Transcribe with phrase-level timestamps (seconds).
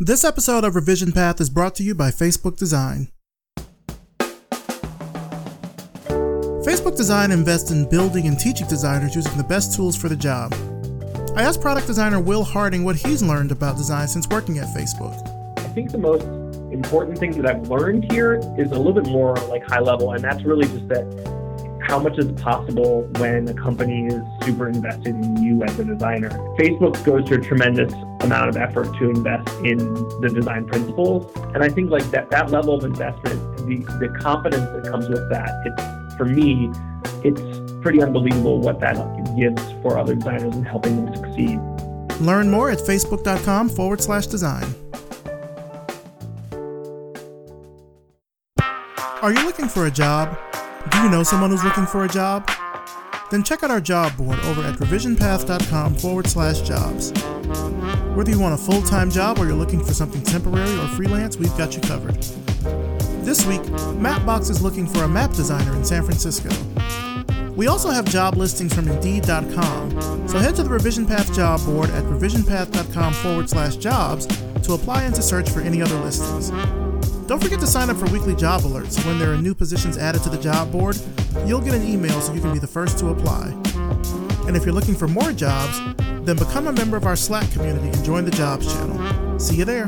[0.00, 3.06] This episode of Revision Path is brought to you by Facebook Design.
[6.66, 10.52] Facebook Design invests in building and teaching designers using the best tools for the job.
[11.36, 15.14] I asked product designer Will Harding what he's learned about design since working at Facebook.
[15.60, 16.24] I think the most
[16.72, 20.24] important thing that I've learned here is a little bit more like high level, and
[20.24, 21.04] that's really just that
[21.84, 26.30] how much is possible when a company is super invested in you as a designer.
[26.58, 29.78] Facebook goes to a tremendous amount of effort to invest in
[30.20, 31.30] the design principles.
[31.54, 35.28] And I think like that, that level of investment, the, the confidence that comes with
[35.30, 36.70] that, it's for me,
[37.22, 38.94] it's pretty unbelievable what that
[39.36, 41.60] gives for other designers and helping them succeed.
[42.20, 44.66] Learn more at facebook.com forward slash design.
[49.22, 50.38] Are you looking for a job?
[50.90, 52.50] Do you know someone who's looking for a job?
[53.30, 57.12] Then check out our job board over at revisionpath.com forward slash jobs.
[58.14, 61.36] Whether you want a full time job or you're looking for something temporary or freelance,
[61.36, 62.14] we've got you covered.
[63.24, 66.50] This week, Mapbox is looking for a map designer in San Francisco.
[67.54, 71.88] We also have job listings from Indeed.com, so head to the Revision Path job board
[71.90, 74.26] at revisionpath.com forward slash jobs
[74.62, 76.50] to apply and to search for any other listings.
[77.26, 79.04] Don't forget to sign up for weekly job alerts.
[79.06, 80.98] When there are new positions added to the job board,
[81.46, 83.46] you'll get an email so you can be the first to apply.
[84.46, 85.80] And if you're looking for more jobs,
[86.26, 89.38] then become a member of our Slack community and join the jobs channel.
[89.38, 89.86] See you there.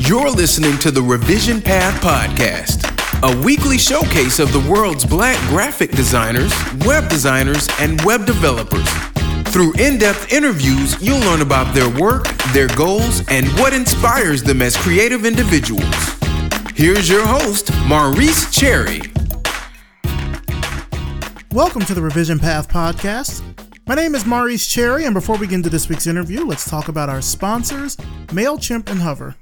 [0.00, 2.84] You're listening to the Revision Path Podcast,
[3.22, 6.52] a weekly showcase of the world's black graphic designers,
[6.84, 8.86] web designers, and web developers
[9.54, 14.60] through in depth interviews, you'll learn about their work, their goals, and what inspires them
[14.60, 15.94] as creative individuals.
[16.74, 19.00] Here's your host, Maurice Cherry.
[21.52, 23.44] Welcome to the Revision Path Podcast.
[23.86, 26.88] My name is Maurice Cherry, and before we get into this week's interview, let's talk
[26.88, 27.94] about our sponsors,
[28.34, 29.36] MailChimp and Hover.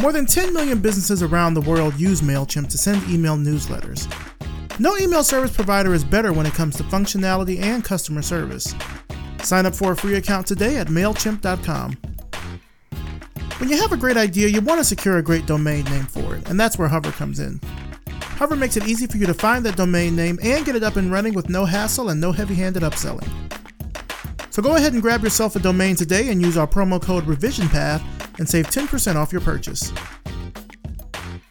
[0.00, 4.12] More than 10 million businesses around the world use MailChimp to send email newsletters.
[4.80, 8.74] No email service provider is better when it comes to functionality and customer service.
[9.42, 11.98] Sign up for a free account today at MailChimp.com.
[13.58, 16.34] When you have a great idea, you want to secure a great domain name for
[16.34, 17.60] it, and that's where Hover comes in.
[18.38, 20.96] Hover makes it easy for you to find that domain name and get it up
[20.96, 23.28] and running with no hassle and no heavy handed upselling.
[24.48, 28.02] So go ahead and grab yourself a domain today and use our promo code RevisionPath
[28.38, 29.92] and save 10% off your purchase.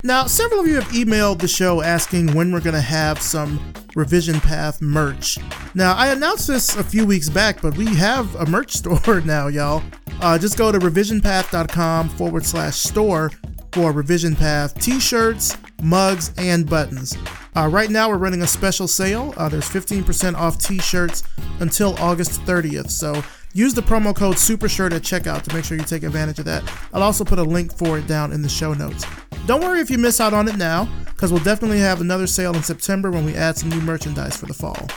[0.02, 3.74] Now, several of you have emailed the show asking when we're going to have some
[3.98, 5.38] Revision Path merch.
[5.76, 9.48] Now, I announced this a few weeks back, but we have a merch store now,
[9.48, 9.84] y'all.
[10.22, 13.30] Uh, just go to revisionpath.com forward slash store
[13.74, 17.18] for Revision Path t shirts, mugs, and buttons.
[17.58, 19.34] Uh, right now, we're running a special sale.
[19.36, 21.24] Uh, there's 15% off t shirts
[21.59, 22.90] until August 30th.
[22.90, 23.22] So
[23.52, 26.64] use the promo code SUPERSHIRT at checkout to make sure you take advantage of that.
[26.94, 29.06] I'll also put a link for it down in the show notes.
[29.50, 32.54] Don't worry if you miss out on it now, because we'll definitely have another sale
[32.54, 34.88] in September when we add some new merchandise for the fall.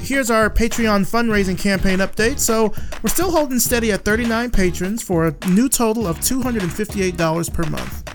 [0.00, 2.38] Here's our Patreon fundraising campaign update.
[2.38, 7.64] So, we're still holding steady at 39 patrons for a new total of $258 per
[7.64, 8.14] month.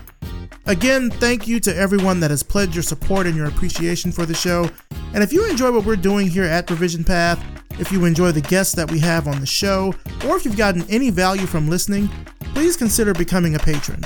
[0.66, 4.34] Again, thank you to everyone that has pledged your support and your appreciation for the
[4.34, 4.68] show.
[5.14, 7.40] And if you enjoy what we're doing here at Revision Path,
[7.78, 9.94] if you enjoy the guests that we have on the show,
[10.26, 12.08] or if you've gotten any value from listening,
[12.52, 14.04] please consider becoming a patron.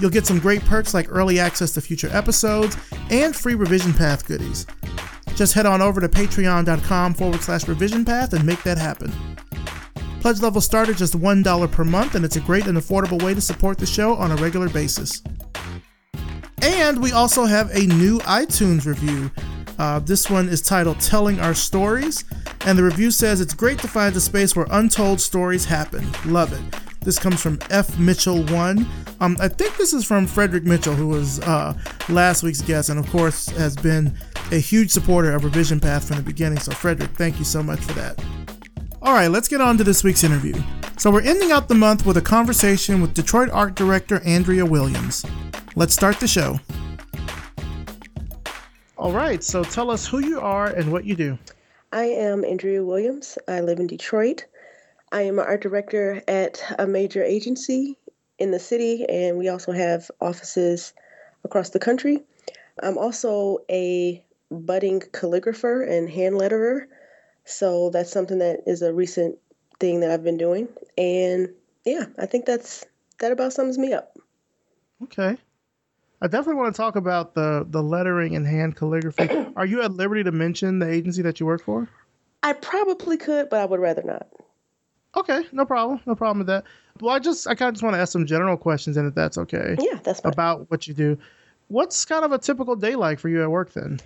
[0.00, 2.76] You'll get some great perks like early access to future episodes
[3.10, 4.66] and free Revision Path goodies.
[5.34, 9.12] Just head on over to patreon.com forward slash revision path and make that happen.
[10.20, 13.34] Pledge level start at just $1 per month, and it's a great and affordable way
[13.34, 15.22] to support the show on a regular basis.
[16.60, 19.30] And we also have a new iTunes review.
[19.78, 22.24] Uh, this one is titled Telling Our Stories,
[22.66, 26.04] and the review says it's great to find a space where untold stories happen.
[26.24, 26.87] Love it.
[27.08, 27.88] This comes from F.
[27.92, 28.86] Mitchell1.
[29.20, 31.72] Um, I think this is from Frederick Mitchell, who was uh,
[32.10, 34.14] last week's guest and, of course, has been
[34.52, 36.58] a huge supporter of Revision Path from the beginning.
[36.58, 38.22] So, Frederick, thank you so much for that.
[39.00, 40.52] All right, let's get on to this week's interview.
[40.98, 45.24] So, we're ending out the month with a conversation with Detroit art director Andrea Williams.
[45.76, 46.60] Let's start the show.
[48.98, 51.38] All right, so tell us who you are and what you do.
[51.90, 53.38] I am Andrea Williams.
[53.48, 54.44] I live in Detroit.
[55.10, 57.98] I am an art director at a major agency
[58.38, 60.92] in the city, and we also have offices
[61.44, 62.22] across the country.
[62.82, 66.86] I'm also a budding calligrapher and hand letterer,
[67.44, 69.38] so that's something that is a recent
[69.80, 70.68] thing that I've been doing.
[70.96, 71.50] And
[71.84, 72.84] yeah, I think that's
[73.18, 74.16] that about sums me up.
[75.04, 75.36] Okay.
[76.20, 79.28] I definitely want to talk about the the lettering and hand calligraphy.
[79.56, 81.88] Are you at liberty to mention the agency that you work for?
[82.42, 84.28] I probably could, but I would rather not.
[85.16, 86.00] Okay, no problem.
[86.06, 86.64] No problem with that.
[87.00, 89.14] Well, I just I kind of just want to ask some general questions, and if
[89.14, 89.76] that's okay.
[89.80, 90.32] Yeah, that's fine.
[90.32, 91.18] About what you do.
[91.68, 94.00] What's kind of a typical day like for you at work then?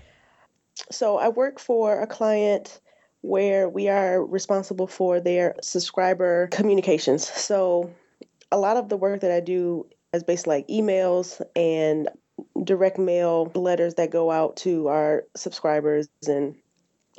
[0.91, 2.81] So I work for a client
[3.21, 7.29] where we are responsible for their subscriber communications.
[7.29, 7.91] So
[8.51, 12.09] a lot of the work that I do is basically like emails and
[12.65, 16.57] direct mail letters that go out to our subscribers and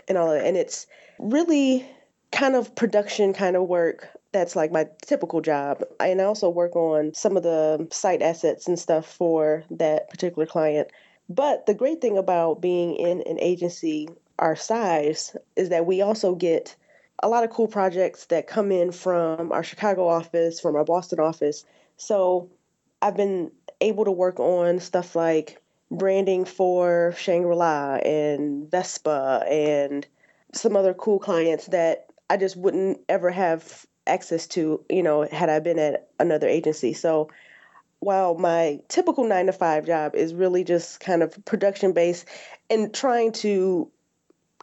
[0.08, 0.46] and all that.
[0.46, 0.88] And it's
[1.20, 1.86] really
[2.34, 5.84] kind of production kind of work that's like my typical job.
[6.00, 10.48] And I also work on some of the site assets and stuff for that particular
[10.48, 10.90] client.
[11.30, 14.10] But the great thing about being in an agency
[14.40, 16.76] our size is that we also get
[17.22, 21.20] a lot of cool projects that come in from our Chicago office, from our Boston
[21.20, 21.64] office.
[21.98, 22.50] So
[23.02, 30.08] I've been able to work on stuff like branding for Shangri La and Vespa and
[30.54, 35.50] some other cool clients that I just wouldn't ever have access to, you know, had
[35.50, 36.94] I been at another agency.
[36.94, 37.30] So
[38.00, 42.26] while my typical nine to five job is really just kind of production based
[42.70, 43.90] and trying to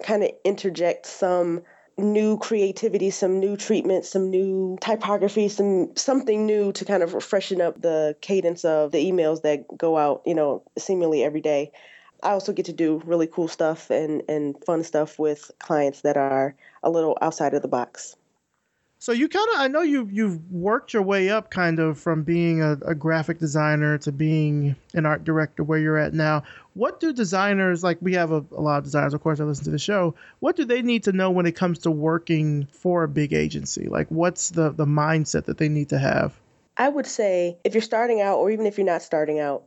[0.03, 1.63] kind of interject some
[1.97, 7.61] new creativity, some new treatment, some new typography, some something new to kind of freshen
[7.61, 11.71] up the cadence of the emails that go out, you know, seemingly every day.
[12.23, 16.19] I also get to do really cool stuff and, and fun stuff with clients that
[16.19, 18.17] are a little outside of the box.
[19.03, 22.23] So you kind of, I know you you've worked your way up kind of from
[22.23, 26.43] being a, a, graphic designer to being an art director where you're at now.
[26.75, 27.97] What do designers like?
[28.03, 30.15] We have a, a lot of designers, of course, I listen to the show.
[30.41, 33.89] What do they need to know when it comes to working for a big agency?
[33.89, 36.39] Like, what's the the mindset that they need to have?
[36.77, 39.65] I would say if you're starting out, or even if you're not starting out,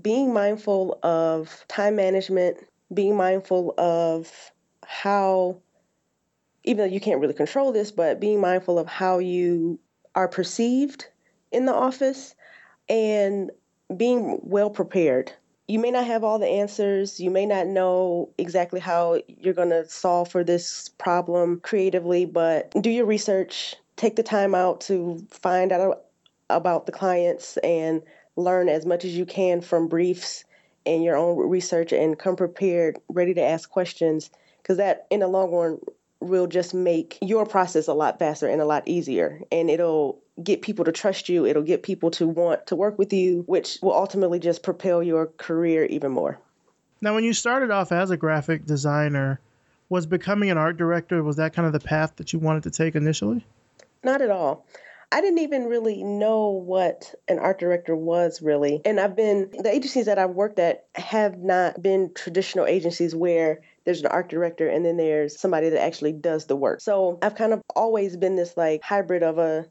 [0.00, 2.58] being mindful of time management,
[2.94, 4.30] being mindful of
[4.84, 5.60] how
[6.66, 9.78] even though you can't really control this, but being mindful of how you
[10.14, 11.06] are perceived
[11.52, 12.34] in the office
[12.88, 13.50] and
[13.96, 15.32] being well prepared.
[15.68, 17.18] You may not have all the answers.
[17.18, 22.70] You may not know exactly how you're going to solve for this problem creatively, but
[22.80, 23.74] do your research.
[23.96, 26.04] Take the time out to find out
[26.50, 28.02] about the clients and
[28.36, 30.44] learn as much as you can from briefs
[30.84, 34.30] and your own research and come prepared, ready to ask questions
[34.62, 35.78] because that in the long run
[36.20, 39.42] will just make your process a lot faster and a lot easier.
[39.52, 43.12] And it'll get people to trust you, it'll get people to want to work with
[43.12, 46.38] you, which will ultimately just propel your career even more.
[47.00, 49.40] Now, when you started off as a graphic designer,
[49.88, 52.70] was becoming an art director, was that kind of the path that you wanted to
[52.70, 53.46] take initially?
[54.02, 54.66] Not at all.
[55.12, 58.80] I didn't even really know what an art director was really.
[58.84, 63.60] And I've been, the agencies that I've worked at have not been traditional agencies where
[63.86, 66.80] there's an art director and then there's somebody that actually does the work.
[66.82, 69.66] So I've kind of always been this like hybrid of a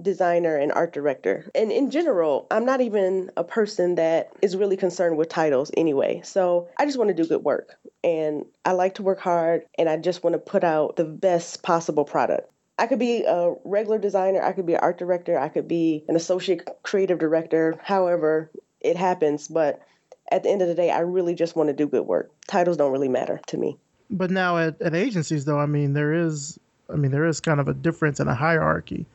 [0.00, 1.50] designer and art director.
[1.54, 6.22] And in general, I'm not even a person that is really concerned with titles anyway.
[6.24, 7.76] So I just want to do good work.
[8.02, 11.62] And I like to work hard and I just want to put out the best
[11.62, 12.50] possible product.
[12.78, 16.04] I could be a regular designer, I could be an art director, I could be
[16.08, 19.80] an associate creative director, however it happens, but
[20.30, 22.30] at the end of the day, I really just want to do good work.
[22.46, 23.78] Titles don't really matter to me.
[24.10, 26.58] But now at, at agencies though, I mean there is
[26.92, 29.06] I mean there is kind of a difference in a hierarchy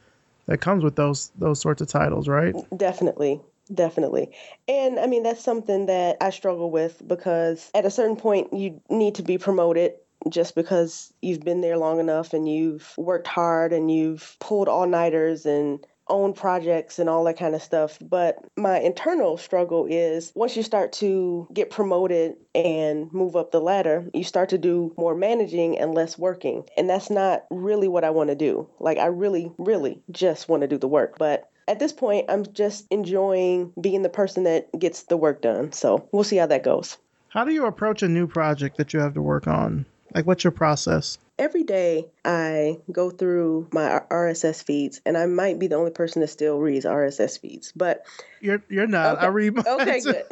[0.46, 2.56] that comes with those those sorts of titles, right?
[2.76, 3.42] Definitely.
[3.74, 4.30] Definitely.
[4.68, 8.82] And I mean, that's something that I struggle with because at a certain point, you
[8.90, 9.94] need to be promoted
[10.30, 14.88] just because you've been there long enough and you've worked hard and you've pulled all
[14.88, 17.98] nighters and own projects and all that kind of stuff.
[18.02, 23.62] But my internal struggle is once you start to get promoted and move up the
[23.62, 26.64] ladder, you start to do more managing and less working.
[26.78, 28.68] And that's not really what I want to do.
[28.80, 31.18] Like, I really, really just want to do the work.
[31.18, 35.72] But at this point, I'm just enjoying being the person that gets the work done.
[35.72, 36.98] So we'll see how that goes.
[37.30, 39.86] How do you approach a new project that you have to work on?
[40.14, 41.18] Like, what's your process?
[41.44, 46.22] Every day I go through my RSS feeds, and I might be the only person
[46.22, 48.06] that still reads RSS feeds, but
[48.40, 49.18] you're you're not.
[49.18, 49.26] Okay.
[49.26, 49.56] I read.
[49.56, 50.24] Mine okay, good.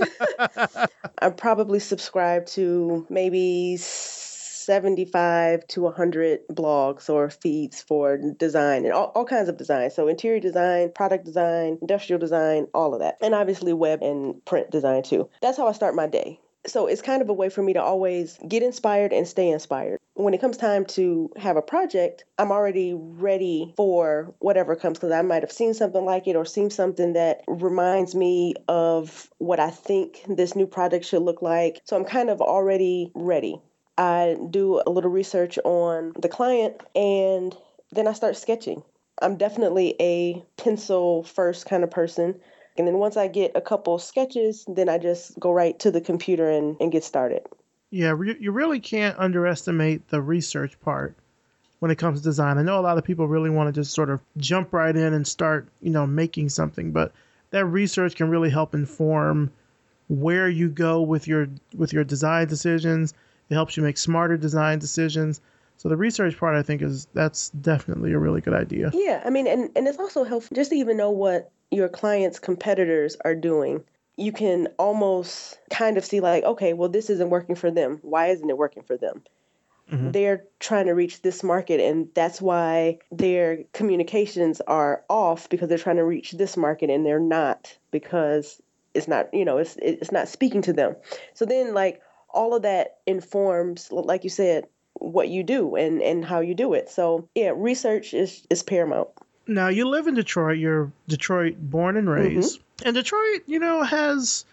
[1.21, 9.11] I'm probably subscribed to maybe 75 to 100 blogs or feeds for design and all,
[9.13, 9.91] all kinds of design.
[9.91, 13.17] So, interior design, product design, industrial design, all of that.
[13.21, 15.29] And obviously, web and print design too.
[15.41, 16.39] That's how I start my day.
[16.67, 19.99] So it's kind of a way for me to always get inspired and stay inspired.
[20.13, 25.11] When it comes time to have a project, I'm already ready for whatever comes because
[25.11, 29.59] I might have seen something like it or seen something that reminds me of what
[29.59, 31.81] I think this new project should look like.
[31.85, 33.59] So I'm kind of already ready.
[33.97, 37.55] I do a little research on the client, and
[37.91, 38.83] then I start sketching.
[39.21, 42.39] I'm definitely a pencil first kind of person.
[42.77, 46.01] And then once I get a couple sketches, then I just go right to the
[46.01, 47.41] computer and, and get started.
[47.89, 51.13] Yeah, you really can't underestimate the research part
[51.79, 52.57] when it comes to design.
[52.57, 55.13] I know a lot of people really want to just sort of jump right in
[55.13, 57.11] and start, you know, making something, but
[57.49, 59.51] that research can really help inform
[60.07, 63.13] where you go with your with your design decisions.
[63.49, 65.41] It helps you make smarter design decisions.
[65.77, 68.91] So the research part, I think, is that's definitely a really good idea.
[68.93, 72.39] Yeah, I mean, and and it's also helpful just to even know what your client's
[72.39, 73.83] competitors are doing
[74.17, 77.99] you can almost kind of see like okay well this isn't working for them.
[78.01, 79.23] Why isn't it working for them?
[79.91, 80.11] Mm-hmm.
[80.11, 85.77] they're trying to reach this market and that's why their communications are off because they're
[85.77, 88.61] trying to reach this market and they're not because
[88.93, 90.95] it's not you know it's it's not speaking to them.
[91.33, 96.23] So then like all of that informs like you said what you do and and
[96.23, 96.89] how you do it.
[96.89, 99.09] So yeah research is is paramount
[99.47, 100.57] now you live in Detroit.
[100.57, 102.35] You're Detroit born and mm-hmm.
[102.35, 102.87] raised, mm-hmm.
[102.87, 104.45] and Detroit, you know, has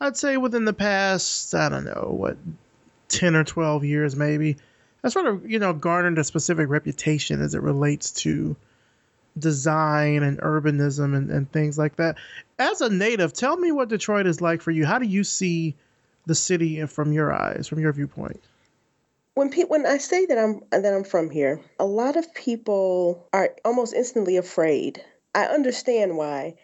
[0.00, 2.36] I'd say within the past I don't know what
[3.08, 4.56] ten or twelve years maybe
[5.02, 8.56] has sort of you know garnered a specific reputation as it relates to
[9.38, 12.16] design and urbanism and, and things like that.
[12.58, 14.86] As a native, tell me what Detroit is like for you.
[14.86, 15.74] How do you see
[16.24, 18.40] the city from your eyes, from your viewpoint?
[19.36, 23.28] When pe- when I say that I'm that I'm from here, a lot of people
[23.34, 25.04] are almost instantly afraid.
[25.34, 26.54] I understand why,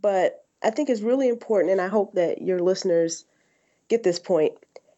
[0.00, 3.24] but I think it's really important, and I hope that your listeners
[3.88, 4.52] get this point,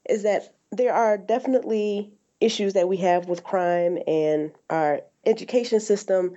[0.09, 6.35] is that there are definitely issues that we have with crime and our education system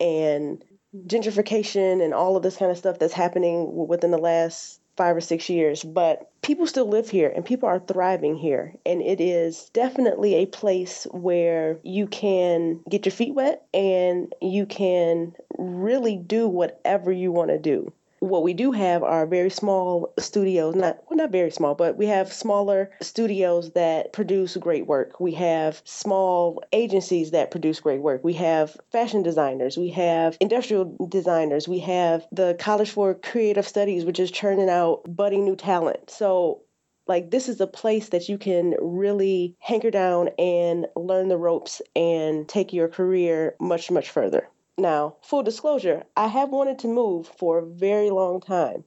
[0.00, 0.64] and
[1.06, 5.20] gentrification and all of this kind of stuff that's happening within the last five or
[5.20, 8.74] six years, but people still live here and people are thriving here.
[8.86, 14.66] And it is definitely a place where you can get your feet wet and you
[14.66, 17.92] can really do whatever you want to do
[18.28, 22.06] what we do have are very small studios, not well, not very small, but we
[22.06, 25.20] have smaller studios that produce great work.
[25.20, 28.24] We have small agencies that produce great work.
[28.24, 34.04] We have fashion designers, we have industrial designers, we have the College for Creative Studies,
[34.04, 36.10] which is churning out budding new talent.
[36.10, 36.62] So
[37.06, 41.82] like this is a place that you can really hanker down and learn the ropes
[41.94, 47.28] and take your career much much further now, full disclosure, I have wanted to move
[47.28, 48.84] for a very long time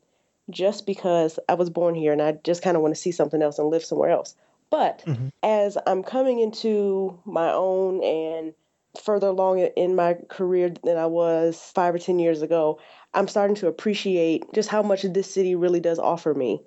[0.49, 3.41] just because I was born here and I just kind of want to see something
[3.41, 4.35] else and live somewhere else.
[4.69, 5.29] But mm-hmm.
[5.43, 8.53] as I'm coming into my own and
[9.01, 12.79] further along in my career than I was five or 10 years ago,
[13.13, 16.61] I'm starting to appreciate just how much this city really does offer me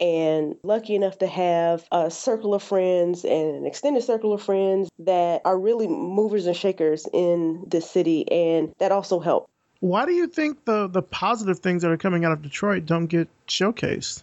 [0.00, 4.88] and lucky enough to have a circle of friends and an extended circle of friends
[4.98, 9.48] that are really movers and shakers in this city and that also help.
[9.80, 13.06] Why do you think the the positive things that are coming out of Detroit don't
[13.06, 14.22] get showcased?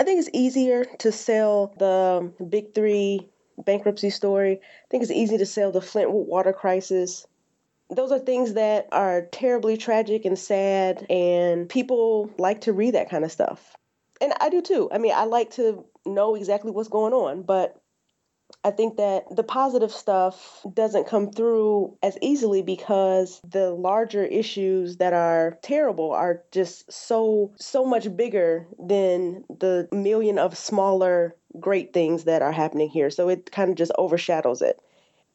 [0.00, 4.54] I think it's easier to sell the big 3 bankruptcy story.
[4.54, 7.26] I think it's easy to sell the Flint water crisis
[7.90, 13.10] those are things that are terribly tragic and sad, and people like to read that
[13.10, 13.76] kind of stuff
[14.22, 14.88] and I do too.
[14.92, 17.82] I mean, I like to know exactly what's going on, but
[18.64, 24.98] I think that the positive stuff doesn't come through as easily because the larger issues
[24.98, 31.92] that are terrible are just so so much bigger than the million of smaller great
[31.92, 33.10] things that are happening here.
[33.10, 34.80] So it kind of just overshadows it.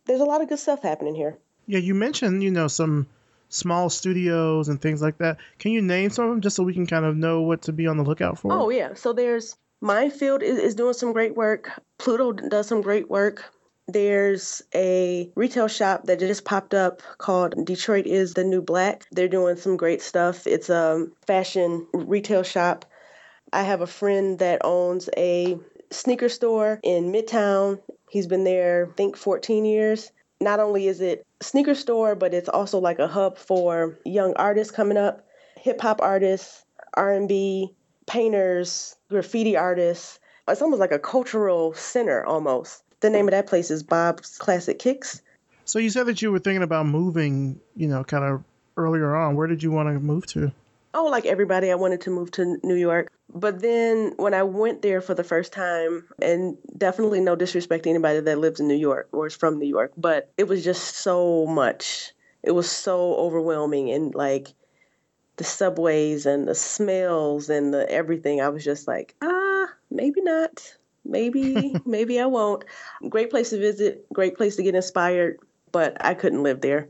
[0.05, 1.37] There's a lot of good stuff happening here.
[1.65, 3.07] Yeah, you mentioned, you know, some
[3.49, 5.37] small studios and things like that.
[5.59, 7.73] Can you name some of them just so we can kind of know what to
[7.73, 8.51] be on the lookout for?
[8.51, 11.69] Oh yeah, so there's Minefield is, is doing some great work.
[11.97, 13.45] Pluto does some great work.
[13.87, 19.05] There's a retail shop that just popped up called Detroit is the New Black.
[19.11, 20.45] They're doing some great stuff.
[20.45, 22.85] It's a fashion retail shop.
[23.53, 25.57] I have a friend that owns a
[25.89, 27.79] sneaker store in Midtown.
[28.09, 32.49] He's been there, I think, 14 years not only is it sneaker store, but it's
[32.49, 35.25] also like a hub for young artists coming up,
[35.59, 36.63] hip hop artists,
[36.93, 37.73] R&B,
[38.05, 40.19] painters, graffiti artists.
[40.47, 42.83] It's almost like a cultural center almost.
[43.01, 45.21] The name of that place is Bob's Classic Kicks.
[45.65, 48.43] So you said that you were thinking about moving, you know, kind of
[48.77, 49.35] earlier on.
[49.35, 50.51] Where did you want to move to?
[50.99, 53.11] Oh, like everybody, I wanted to move to New York.
[53.31, 57.91] But then when I went there for the first time, and definitely no disrespect to
[57.91, 60.95] anybody that lives in New York or is from New York, but it was just
[60.95, 62.13] so much.
[62.41, 64.55] It was so overwhelming and like
[65.35, 68.41] the subways and the smells and the everything.
[68.41, 70.77] I was just like, ah, maybe not.
[71.05, 72.65] maybe, maybe I won't.
[73.07, 75.37] Great place to visit, great place to get inspired,
[75.71, 76.89] but I couldn't live there.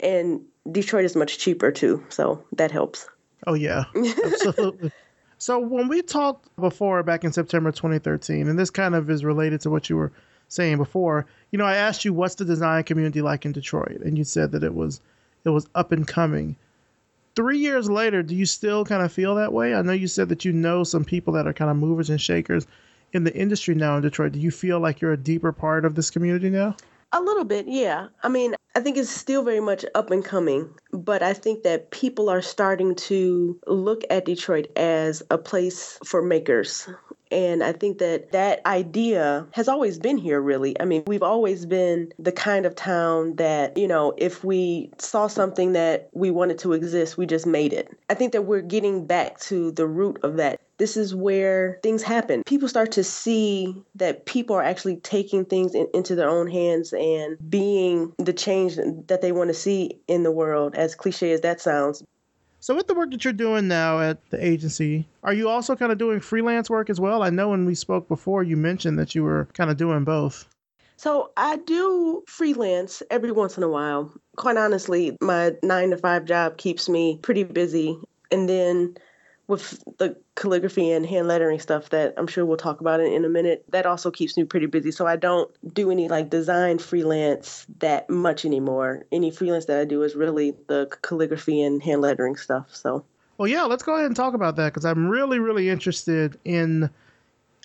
[0.00, 3.06] And Detroit is much cheaper too, so that helps.
[3.46, 4.92] Oh yeah, absolutely.
[5.38, 9.60] so when we talked before back in September 2013, and this kind of is related
[9.62, 10.12] to what you were
[10.48, 14.16] saying before, you know, I asked you what's the design community like in Detroit, and
[14.16, 15.00] you said that it was
[15.44, 16.56] it was up and coming.
[17.34, 19.74] Three years later, do you still kind of feel that way?
[19.74, 22.20] I know you said that you know some people that are kind of movers and
[22.20, 22.66] shakers
[23.12, 24.32] in the industry now in Detroit.
[24.32, 26.76] Do you feel like you're a deeper part of this community now?
[27.16, 28.08] A little bit, yeah.
[28.22, 31.90] I mean, I think it's still very much up and coming, but I think that
[31.90, 36.86] people are starting to look at Detroit as a place for makers,
[37.30, 40.78] and I think that that idea has always been here, really.
[40.78, 45.26] I mean, we've always been the kind of town that, you know, if we saw
[45.26, 47.88] something that we wanted to exist, we just made it.
[48.10, 50.60] I think that we're getting back to the root of that.
[50.78, 52.42] This is where things happen.
[52.44, 56.92] People start to see that people are actually taking things in, into their own hands
[56.92, 61.40] and being the change that they want to see in the world, as cliche as
[61.40, 62.02] that sounds.
[62.60, 65.92] So, with the work that you're doing now at the agency, are you also kind
[65.92, 67.22] of doing freelance work as well?
[67.22, 70.48] I know when we spoke before, you mentioned that you were kind of doing both.
[70.96, 74.12] So, I do freelance every once in a while.
[74.36, 77.98] Quite honestly, my nine to five job keeps me pretty busy.
[78.32, 78.96] And then
[79.46, 83.24] with the calligraphy and hand lettering stuff that I'm sure we'll talk about in, in
[83.24, 84.92] a minute, that also keeps me pretty busy.
[84.92, 89.04] So I don't do any like design freelance that much anymore.
[89.10, 92.74] Any freelance that I do is really the calligraphy and hand lettering stuff.
[92.76, 93.04] So.
[93.38, 96.88] Well, yeah, let's go ahead and talk about that because I'm really, really interested in.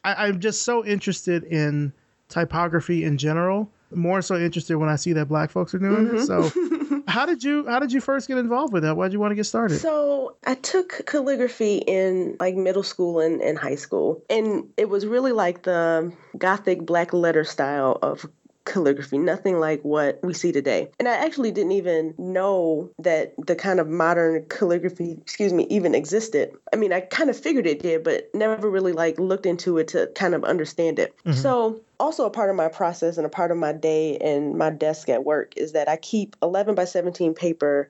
[0.04, 1.94] I, I'm just so interested in
[2.30, 3.70] typography in general.
[3.94, 6.18] More so interested when I see that black folks are doing mm-hmm.
[6.18, 6.26] it.
[6.26, 8.96] So how did you how did you first get involved with that?
[8.96, 9.80] Why did you want to get started?
[9.80, 14.24] So I took calligraphy in like middle school and, and high school.
[14.30, 18.26] And it was really like the gothic black letter style of
[18.66, 20.90] calligraphy, nothing like what we see today.
[21.00, 25.96] And I actually didn't even know that the kind of modern calligraphy, excuse me, even
[25.96, 26.52] existed.
[26.74, 29.88] I mean, I kind of figured it did, but never really like looked into it
[29.90, 31.16] to kind of understand it.
[31.26, 31.40] Mm-hmm.
[31.40, 34.72] So, also a part of my process and a part of my day and my
[34.72, 37.90] desk at work is that I keep 11 by 17 paper,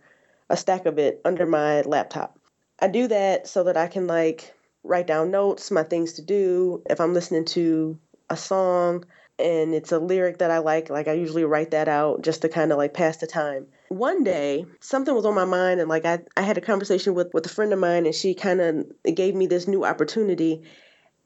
[0.50, 2.38] a stack of it under my laptop.
[2.80, 4.54] I do that so that I can like
[4.84, 6.82] write down notes, my things to do.
[6.90, 7.98] If I'm listening to
[8.30, 9.06] a song,
[9.40, 10.90] and it's a lyric that I like.
[10.90, 13.68] Like I usually write that out just to kind of like pass the time.
[13.90, 17.34] One day, something was on my mind, and like I, I had a conversation with
[17.34, 20.64] with a friend of mine, and she kind of gave me this new opportunity.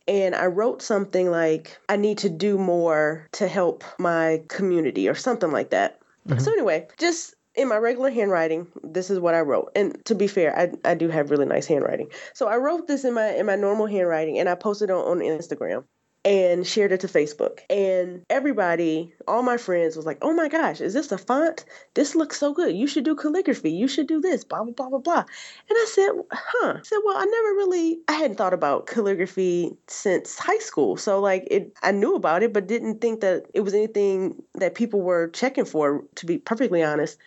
[0.08, 5.16] And I wrote something like, I need to do more to help my community or
[5.16, 6.00] something like that.
[6.28, 6.38] Mm-hmm.
[6.38, 9.72] So, anyway, just in my regular handwriting, this is what I wrote.
[9.76, 12.10] And to be fair, I, I do have really nice handwriting.
[12.34, 15.06] So I wrote this in my in my normal handwriting and I posted it on,
[15.06, 15.86] on Instagram
[16.26, 17.60] and shared it to Facebook.
[17.70, 21.64] And everybody, all my friends, was like, oh my gosh, is this a font?
[21.94, 22.76] This looks so good.
[22.76, 23.72] You should do calligraphy.
[23.72, 25.20] You should do this, blah, blah, blah, blah, blah.
[25.20, 26.74] And I said, huh.
[26.78, 30.98] I said, well, I never really, I hadn't thought about calligraphy since high school.
[30.98, 34.74] So, like, it, I knew about it, but didn't think that it was anything that
[34.74, 37.20] people were checking for, to be perfectly honest.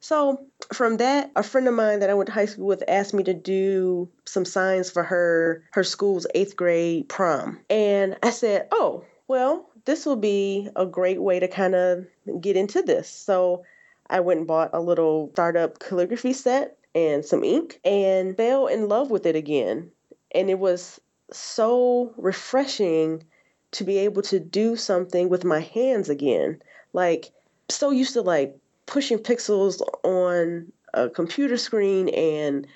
[0.00, 3.14] So from that, a friend of mine that I went to high school with asked
[3.14, 8.68] me to do some signs for her her school's eighth grade prom, and I said,
[8.70, 12.06] "Oh, well, this will be a great way to kind of
[12.40, 13.64] get into this." So
[14.08, 18.88] I went and bought a little startup calligraphy set and some ink, and fell in
[18.88, 19.90] love with it again,
[20.32, 21.00] and it was
[21.32, 23.24] so refreshing
[23.72, 26.62] to be able to do something with my hands again.
[26.92, 27.32] Like
[27.68, 32.66] so used to like pushing pixels on a computer screen and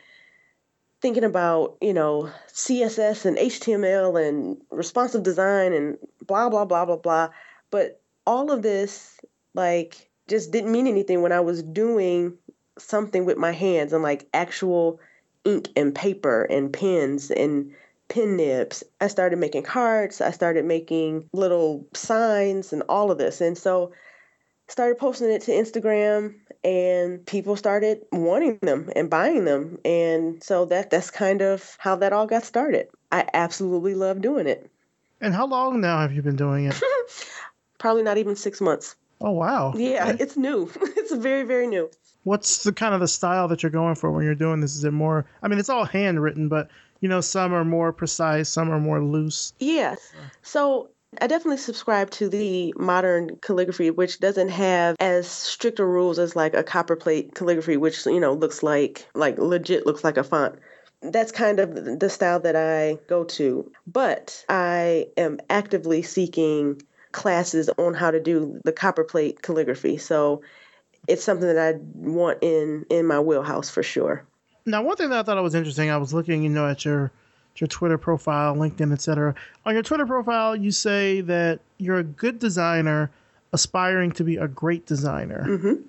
[1.01, 5.97] thinking about, you know, CSS and HTML and responsive design and
[6.27, 7.29] blah, blah, blah, blah, blah.
[7.71, 9.19] But all of this,
[9.55, 12.37] like, just didn't mean anything when I was doing
[12.79, 15.01] something with my hands and like actual
[15.45, 17.73] ink and paper and pens and
[18.09, 18.83] pen nibs.
[19.01, 23.41] I started making cards, I started making little signs and all of this.
[23.41, 23.93] And so
[24.71, 29.79] started posting it to Instagram and people started wanting them and buying them.
[29.85, 32.89] And so that that's kind of how that all got started.
[33.11, 34.71] I absolutely love doing it.
[35.21, 36.81] And how long now have you been doing it?
[37.79, 38.95] Probably not even 6 months.
[39.21, 39.75] Oh wow.
[39.77, 40.71] Yeah, it's new.
[40.81, 41.91] it's very very new.
[42.25, 44.77] What's the kind of the style that you're going for when you're doing this?
[44.77, 48.49] Is it more I mean it's all handwritten, but you know some are more precise,
[48.49, 49.53] some are more loose.
[49.59, 50.13] Yes.
[50.43, 56.37] So I definitely subscribe to the modern calligraphy, which doesn't have as stricter rules as
[56.37, 60.57] like a copperplate calligraphy, which you know looks like like legit looks like a font.
[61.03, 63.71] that's kind of the style that I go to.
[63.87, 66.81] But I am actively seeking
[67.13, 69.99] classes on how to do the copperplate calligraphy.
[69.99, 70.43] So
[71.09, 74.25] it's something that I want in in my wheelhouse for sure.
[74.67, 77.11] Now, one thing that I thought was interesting, I was looking, you know, at your
[77.57, 79.35] your Twitter profile, LinkedIn, etc.
[79.67, 83.11] On your Twitter profile, you say that you're a good designer
[83.53, 85.45] aspiring to be a great designer.
[85.47, 85.83] Mm-hmm.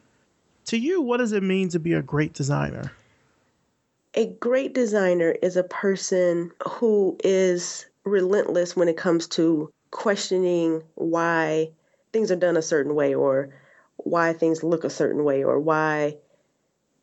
[0.65, 2.91] To you, what does it mean to be a great designer?
[4.13, 11.71] A great designer is a person who is relentless when it comes to questioning why
[12.12, 13.50] things are done a certain way or
[13.97, 16.17] why things look a certain way or why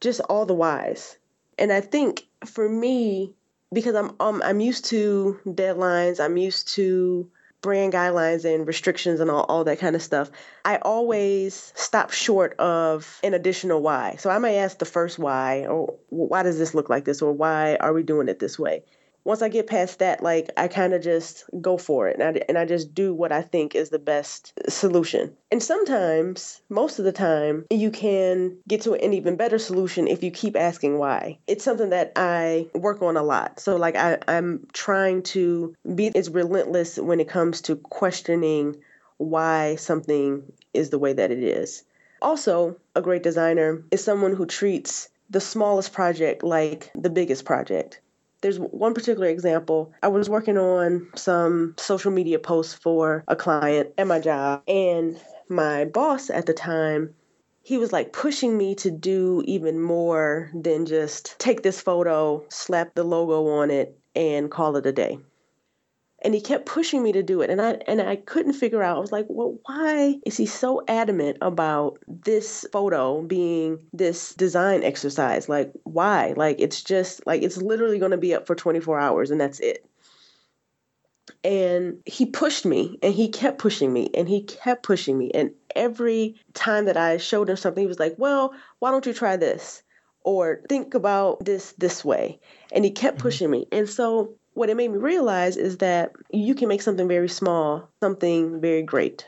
[0.01, 1.16] just all the whys.
[1.59, 3.35] And I think for me,
[3.72, 9.31] because I'm um, I'm used to deadlines, I'm used to brand guidelines and restrictions and
[9.31, 10.31] all, all that kind of stuff,
[10.64, 14.16] I always stop short of an additional why.
[14.18, 17.33] So I may ask the first why, or why does this look like this, or
[17.33, 18.85] why are we doing it this way?
[19.29, 22.43] Once I get past that, like I kind of just go for it and I,
[22.49, 25.37] and I just do what I think is the best solution.
[25.53, 30.23] And sometimes, most of the time, you can get to an even better solution if
[30.23, 31.38] you keep asking why.
[31.47, 33.61] It's something that I work on a lot.
[33.61, 38.77] So, like, I, I'm trying to be as relentless when it comes to questioning
[39.19, 41.85] why something is the way that it is.
[42.23, 48.01] Also, a great designer is someone who treats the smallest project like the biggest project
[48.40, 49.92] there's one particular example.
[50.03, 55.20] I was working on some social media posts for a client at my job, and
[55.48, 57.14] my boss at the time
[57.62, 62.94] he was like pushing me to do even more than just take this photo, slap
[62.94, 65.18] the logo on it, and call it a day
[66.22, 68.96] and he kept pushing me to do it and i and i couldn't figure out
[68.96, 74.83] i was like well why is he so adamant about this photo being this design
[74.83, 75.48] exercise?
[75.48, 76.35] Like why?
[76.37, 79.61] Like it's just like it's literally going to be up for 24 hours and that's
[79.61, 79.85] it.
[81.44, 85.52] And he pushed me and he kept pushing me and he kept pushing me and
[85.76, 89.37] every time that i showed him something he was like well why don't you try
[89.37, 89.83] this?
[90.24, 92.40] Or think about this this way.
[92.72, 93.22] And he kept mm-hmm.
[93.22, 97.07] pushing me and so what it made me realize is that you can make something
[97.07, 99.25] very small, something very great.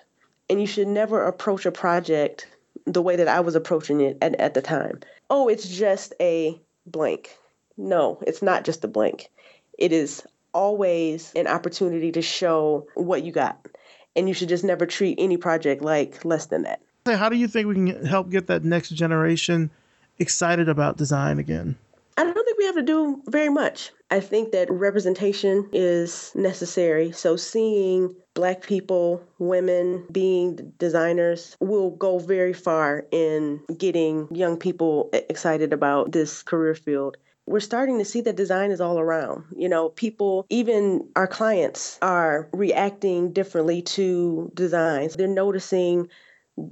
[0.48, 2.48] And you should never approach a project
[2.84, 4.98] the way that I was approaching it at, at the time.
[5.30, 7.36] Oh, it's just a blank.
[7.76, 9.30] No, it's not just a blank.
[9.78, 13.68] It is always an opportunity to show what you got.
[14.16, 16.80] And you should just never treat any project like less than that.
[17.06, 19.70] How do you think we can help get that next generation
[20.18, 21.76] excited about design again?
[22.20, 23.92] I don't think we have to do very much.
[24.10, 27.12] I think that representation is necessary.
[27.12, 35.08] So seeing black people, women being designers will go very far in getting young people
[35.14, 39.42] excited about this career field we're starting to see that design is all around.
[39.56, 45.16] You know, people, even our clients, are reacting differently to designs.
[45.16, 46.06] They're noticing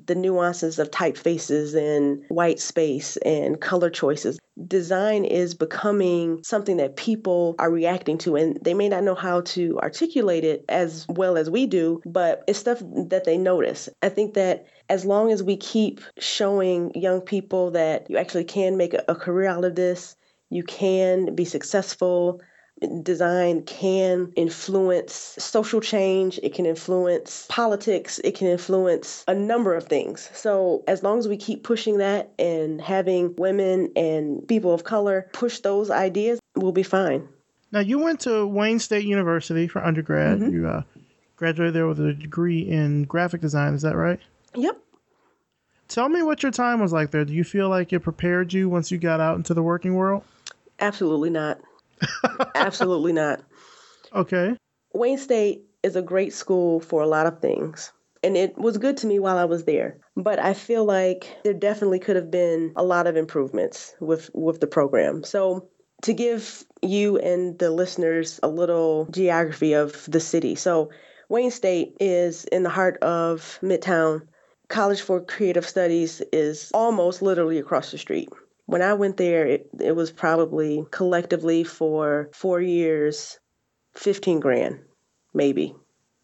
[0.06, 4.38] the nuances of typefaces and white space and color choices.
[4.66, 9.42] Design is becoming something that people are reacting to, and they may not know how
[9.42, 13.88] to articulate it as well as we do, but it's stuff that they notice.
[14.03, 18.77] I think that as long as we keep showing young people that you actually can
[18.77, 20.16] make a, career out of this,
[20.51, 22.40] you can be successful,
[23.03, 29.85] design can influence social change, it can influence politics, it can influence a number of
[29.85, 30.31] things.
[30.33, 35.29] So, as long as we keep pushing that and having women and people of color
[35.33, 37.29] push those ideas, we'll be fine.
[37.71, 40.38] Now, you went to Wayne State University for undergrad.
[40.38, 40.55] Mm-hmm.
[40.55, 40.83] You uh,
[41.37, 44.21] graduated there with a degree in graphic design, is that right?
[44.55, 44.79] Yep.
[45.88, 47.25] Tell me what your time was like there.
[47.25, 50.23] Do you feel like it prepared you once you got out into the working world?
[50.81, 51.59] Absolutely not.
[52.54, 53.42] Absolutely not.
[54.14, 54.56] Okay.
[54.94, 57.92] Wayne State is a great school for a lot of things.
[58.22, 59.98] And it was good to me while I was there.
[60.16, 64.61] But I feel like there definitely could have been a lot of improvements with, with
[64.61, 65.24] the program.
[65.24, 65.68] So,
[66.02, 70.54] to give you and the listeners a little geography of the city.
[70.54, 70.90] So,
[71.28, 74.22] Wayne State is in the heart of Midtown.
[74.68, 78.30] College for Creative Studies is almost literally across the street.
[78.68, 83.40] When I went there, it, it was probably collectively for four years,
[83.94, 84.81] 15 grand,
[85.33, 85.74] maybe.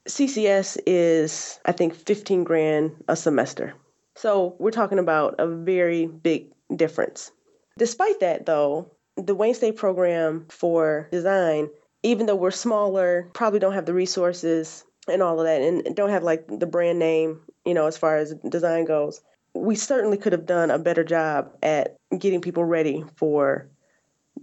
[0.07, 3.73] CCS is, I think, 15 grand a semester.
[4.15, 7.33] So we're talking about a very big difference.
[7.79, 11.71] Despite that, though, the Wayne State program for design,
[12.03, 16.11] even though we're smaller, probably don't have the resources and all of that, and don't
[16.11, 19.23] have like the brand name, you know, as far as design goes
[19.55, 23.69] we certainly could have done a better job at getting people ready for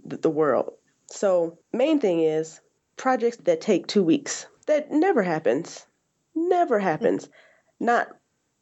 [0.04, 0.72] the world.
[1.06, 2.60] So, main thing is
[2.96, 4.46] projects that take two weeks.
[4.66, 5.86] That never happens.
[6.34, 7.28] Never happens.
[7.78, 8.08] Not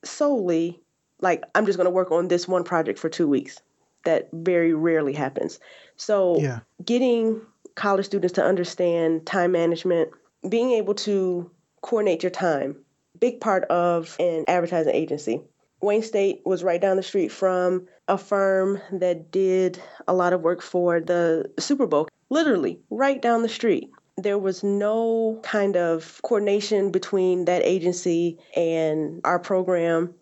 [0.04, 0.80] solely
[1.20, 3.60] like I'm just going to work on this one project for two weeks.
[4.04, 5.60] That very rarely happens.
[5.96, 6.60] So, Yeah.
[6.84, 7.40] getting
[7.76, 10.10] college students to understand time management,
[10.48, 11.50] being able to
[11.82, 12.76] coordinate your time,
[13.20, 15.42] big part of an advertising agency.
[15.82, 20.42] Wayne State was right down the street from a firm that did a lot of
[20.42, 23.90] work for the Super Bowl, literally right down the street.
[24.18, 30.14] There was no kind of coordination between that agency and our program.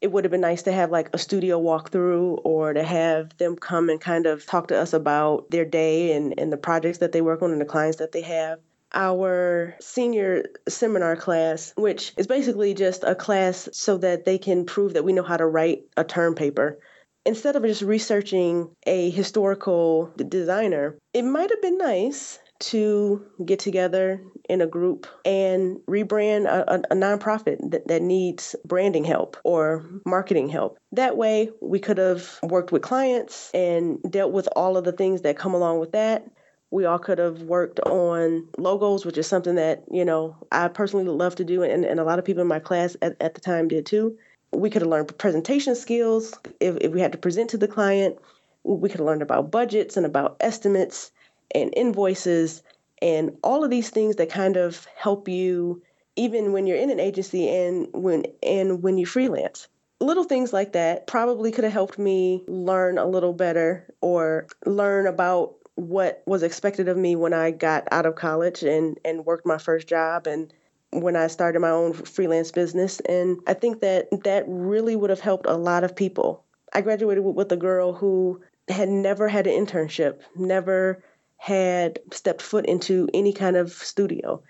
[0.00, 3.56] It would have been nice to have like a studio walkthrough or to have them
[3.56, 7.12] come and kind of talk to us about their day and, and the projects that
[7.12, 8.58] they work on and the clients that they have
[8.94, 14.94] our senior seminar class, which is basically just a class so that they can prove
[14.94, 16.78] that we know how to write a term paper.
[17.24, 24.22] Instead of just researching a historical designer, it might have been nice to get together
[24.48, 29.84] in a group and rebrand a, a, a nonprofit that, that needs branding help or
[30.06, 30.78] marketing help.
[30.92, 35.22] That way, we could have worked with clients and dealt with all of the things
[35.22, 36.24] that come along with that
[36.72, 41.04] we all could have worked on logos, which is something that, you know, I personally
[41.04, 43.40] love to do and, and a lot of people in my class at, at the
[43.40, 44.16] time did too.
[44.52, 48.16] We could have learned presentation skills if, if we had to present to the client.
[48.64, 51.12] We could have learned about budgets and about estimates
[51.54, 52.62] and invoices
[53.02, 55.82] and all of these things that kind of help you
[56.16, 59.68] even when you're in an agency and when and when you freelance
[60.00, 65.06] little things like that probably could have helped me learn a little better or learn
[65.06, 69.46] about what was expected of me when I got out of college and, and worked
[69.46, 70.52] my first job and
[70.90, 73.00] when I started my own freelance business.
[73.00, 76.44] And I think that that really would have helped a lot of people.
[76.74, 81.02] I graduated with a girl who had never had an internship, never
[81.38, 84.42] had stepped foot into any kind of studio.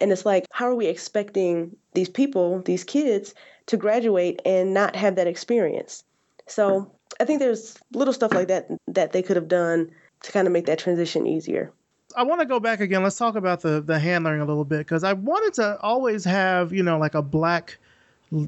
[0.00, 3.34] And it's like, how are we expecting these people, these kids,
[3.66, 6.04] to graduate and not have that experience?
[6.46, 9.90] So I think there's little stuff like that that they could have done
[10.22, 11.72] to kind of make that transition easier.
[12.16, 13.02] I want to go back again.
[13.02, 16.72] Let's talk about the the handling a little bit because I wanted to always have
[16.72, 17.78] you know like a black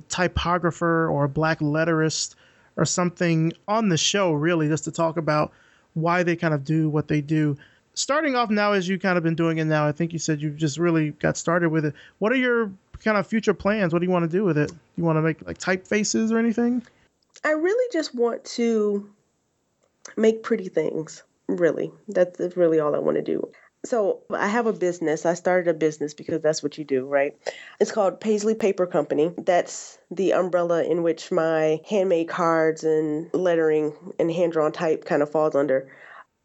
[0.09, 2.35] typographer or a black letterist
[2.77, 5.53] or something on the show really just to talk about
[5.95, 7.57] why they kind of do what they do.
[7.95, 10.41] Starting off now as you kind of been doing it now, I think you said
[10.41, 11.95] you just really got started with it.
[12.19, 12.73] What are your
[13.05, 13.93] kind of future plans?
[13.93, 14.73] What do you want to do with it?
[14.97, 16.83] You want to make like typefaces or anything?
[17.45, 19.11] I really just want to
[20.17, 21.23] make pretty things
[21.57, 23.51] really that's really all i want to do.
[23.85, 27.33] So i have a business i started a business because that's what you do right?
[27.81, 29.33] It's called paisley paper company.
[29.39, 35.23] That's the umbrella in which my handmade cards and lettering and hand drawn type kind
[35.23, 35.91] of falls under.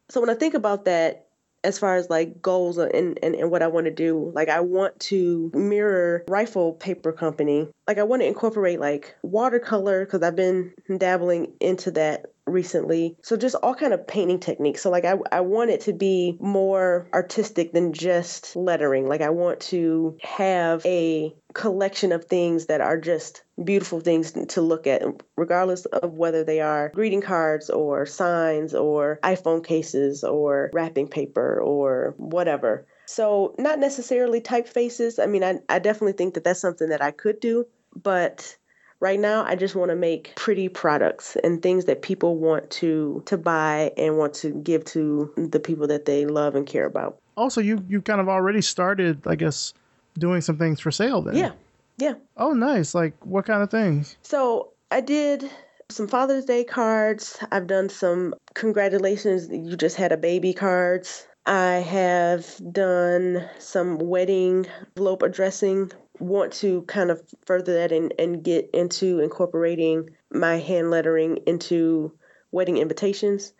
[0.08, 1.28] So when i think about that
[1.64, 4.60] as far as like goals and, and, and what I want to do, like I
[4.60, 7.68] want to mirror Rifle Paper Company.
[7.86, 13.16] Like I want to incorporate like watercolor because I've been dabbling into that recently.
[13.22, 14.82] So just all kind of painting techniques.
[14.82, 19.08] So like I, I want it to be more artistic than just lettering.
[19.08, 24.60] Like I want to have a collection of things that are just beautiful things to
[24.60, 25.02] look at,
[25.36, 31.60] regardless of whether they are greeting cards or signs or iPhone cases or wrapping paper
[31.60, 32.86] or whatever.
[33.06, 35.22] So, not necessarily typefaces.
[35.22, 37.64] I mean, I, I definitely think that that's something that I could do,
[37.96, 38.57] but
[39.00, 43.22] right now i just want to make pretty products and things that people want to
[43.26, 47.16] to buy and want to give to the people that they love and care about
[47.36, 49.72] Also, you you kind of already started, I guess,
[50.18, 51.36] doing some things for sale then.
[51.36, 51.52] yeah
[51.98, 52.94] yeah Oh, nice.
[52.94, 54.16] Like what kind of things?
[54.22, 55.48] so i did
[55.90, 61.74] some father's day cards i've done some congratulations you just had a baby cards i
[61.98, 68.70] have done some wedding envelope addressing want to kind of further that and, and get
[68.72, 72.12] into incorporating my hand lettering into
[72.52, 73.52] wedding invitations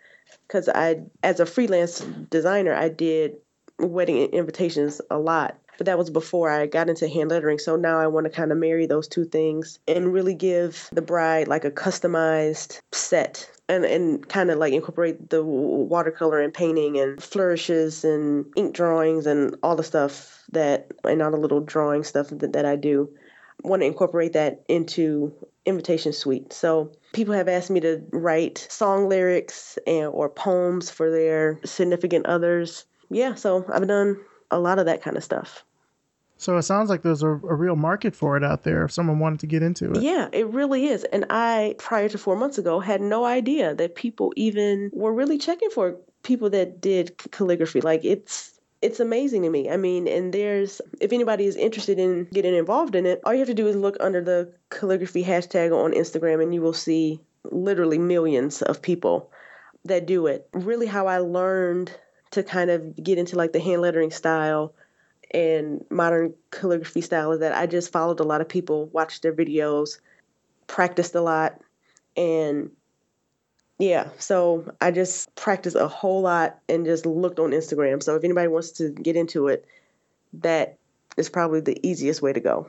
[0.46, 3.36] because I, as a freelance designer, I did
[3.78, 5.58] wedding invitations a lot.
[5.76, 7.60] But that was before I got into hand lettering.
[7.60, 11.02] So now I want to kind of marry those two things and really give the
[11.02, 16.98] bride like a customized set and, and kind of like incorporate the watercolor and painting
[16.98, 22.04] and flourishes and ink drawings and all the stuff that, and all the little drawing
[22.04, 23.08] stuff that, that I do.
[23.62, 25.32] want to incorporate that into
[25.66, 26.52] invitation suite.
[26.52, 32.26] So people have asked me to write song lyrics and or poems for their significant
[32.26, 32.84] others.
[33.10, 34.18] Yeah, so I've done
[34.50, 35.64] a lot of that kind of stuff.
[36.38, 39.18] So it sounds like there's a, a real market for it out there if someone
[39.18, 40.00] wanted to get into it.
[40.00, 41.02] Yeah, it really is.
[41.04, 45.36] And I, prior to four months ago, had no idea that people even were really
[45.36, 47.80] checking for people that did calligraphy.
[47.80, 49.68] Like it's it's amazing to me.
[49.68, 53.40] I mean, and there's if anybody is interested in getting involved in it, all you
[53.40, 57.20] have to do is look under the calligraphy hashtag on Instagram and you will see
[57.50, 59.32] literally millions of people
[59.84, 60.48] that do it.
[60.52, 61.92] Really how I learned
[62.30, 64.72] to kind of get into like the hand lettering style
[65.30, 69.32] and modern calligraphy style is that I just followed a lot of people, watched their
[69.32, 69.98] videos,
[70.66, 71.60] practiced a lot,
[72.16, 72.70] and
[73.78, 78.02] yeah, so I just practiced a whole lot and just looked on Instagram.
[78.02, 79.64] So if anybody wants to get into it,
[80.34, 80.76] that
[81.16, 82.66] is probably the easiest way to go.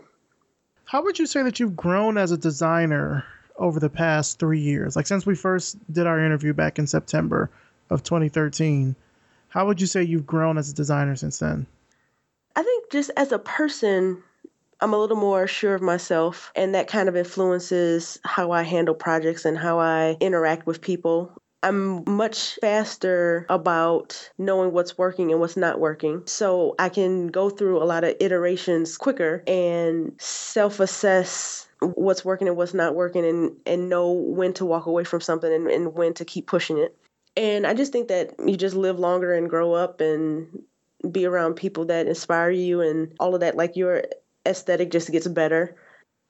[0.86, 3.24] How would you say that you've grown as a designer
[3.58, 4.96] over the past three years?
[4.96, 7.50] Like since we first did our interview back in September
[7.90, 8.96] of 2013,
[9.50, 11.66] how would you say you've grown as a designer since then?
[12.60, 14.22] I think just as a person,
[14.82, 18.96] I'm a little more sure of myself, and that kind of influences how I handle
[18.96, 21.32] projects and how I interact with people.
[21.64, 26.24] I'm much faster about knowing what's working and what's not working.
[26.26, 32.50] So I can go through a lot of iterations quicker and self assess what's working
[32.50, 35.94] and what's not working and, and know when to walk away from something and, and
[35.94, 36.94] when to keep pushing it.
[37.38, 40.64] And I just think that you just live longer and grow up and
[41.12, 43.56] be around people that inspire you and all of that.
[43.56, 44.04] Like your
[44.46, 45.76] aesthetic just gets better.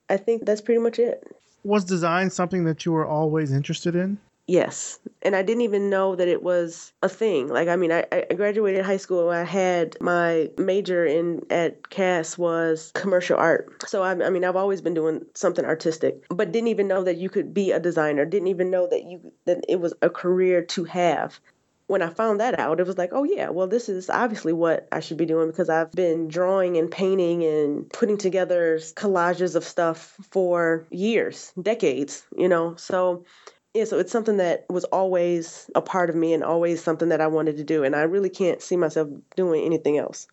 [0.09, 1.23] I think that's pretty much it.
[1.63, 4.17] Was design something that you were always interested in?
[4.49, 4.97] Yes.
[5.21, 7.49] And I didn't even know that it was a thing.
[7.49, 9.29] Like, I mean, I, I graduated high school.
[9.29, 13.83] I had my major in at Cass was commercial art.
[13.87, 17.17] So, I, I mean, I've always been doing something artistic, but didn't even know that
[17.17, 18.25] you could be a designer.
[18.25, 21.39] Didn't even know that you that it was a career to have
[21.89, 24.87] when I found that out, it was like, oh yeah, well, this is obviously what
[24.91, 29.63] I should be doing because I've been drawing and painting and putting together collages of
[29.63, 32.75] stuff for years, decades, you know.
[32.75, 33.25] So,
[33.73, 37.21] yeah, so it's something that was always a part of me and always something that
[37.21, 37.83] I wanted to do.
[37.83, 40.27] And I really can't see myself doing anything else.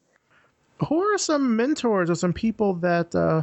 [0.87, 3.41] Who are some mentors or some people that uh,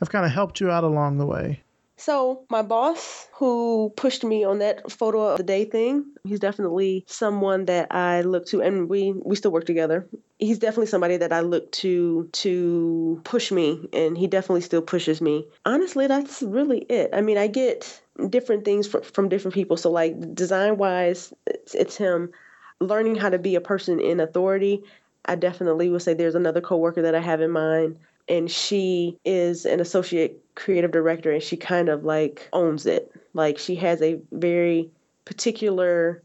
[0.00, 1.63] have kind of helped you out along the way?
[1.96, 7.04] So, my boss who pushed me on that photo of the day thing, he's definitely
[7.06, 10.08] someone that I look to and we we still work together.
[10.38, 15.20] He's definitely somebody that I look to to push me and he definitely still pushes
[15.20, 15.46] me.
[15.64, 17.10] Honestly, that's really it.
[17.12, 19.76] I mean, I get different things from, from different people.
[19.76, 22.32] So like design wise, it's, it's him
[22.80, 24.82] learning how to be a person in authority.
[25.26, 29.66] I definitely would say there's another coworker that I have in mind and she is
[29.66, 33.12] an associate creative director and she kind of like owns it.
[33.32, 34.90] Like she has a very
[35.24, 36.22] particular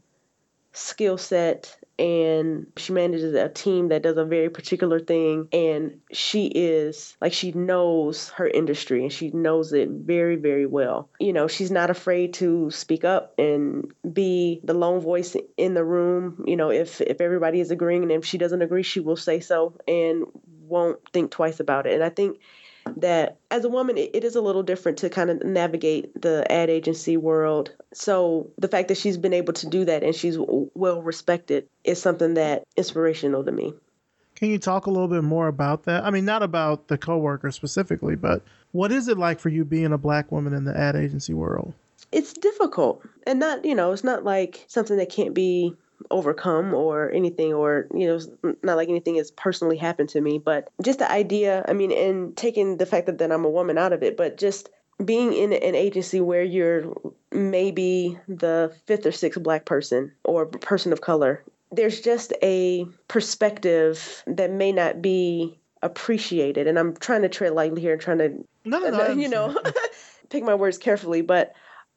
[0.72, 6.46] skill set and she manages a team that does a very particular thing and she
[6.46, 11.46] is like she knows her industry and she knows it very very well you know
[11.46, 16.56] she's not afraid to speak up and be the lone voice in the room you
[16.56, 19.76] know if if everybody is agreeing and if she doesn't agree she will say so
[19.86, 20.24] and
[20.70, 22.38] won't think twice about it and i think
[22.96, 26.50] that as a woman, it, it is a little different to kind of navigate the
[26.50, 27.72] ad agency world.
[27.92, 32.00] So the fact that she's been able to do that and she's well respected is
[32.00, 33.74] something that inspirational to me.
[34.34, 36.04] Can you talk a little bit more about that?
[36.04, 39.92] I mean, not about the coworker specifically, but what is it like for you being
[39.92, 41.74] a black woman in the ad agency world?
[42.12, 45.76] It's difficult and not, you know, it's not like something that can't be
[46.10, 50.68] overcome or anything or you know not like anything has personally happened to me but
[50.82, 53.92] just the idea i mean and taking the fact that, that i'm a woman out
[53.92, 54.70] of it but just
[55.04, 56.92] being in an agency where you're
[57.32, 64.22] maybe the fifth or sixth black person or person of color there's just a perspective
[64.26, 68.28] that may not be appreciated and i'm trying to tread lightly here and trying to
[68.64, 69.56] no, no, uh, no, you know
[70.28, 71.54] pick my words carefully but